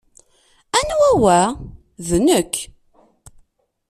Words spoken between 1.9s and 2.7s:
"D nekk.